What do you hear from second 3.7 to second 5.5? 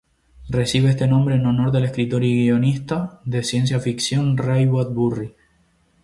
ficción Ray Bradbury.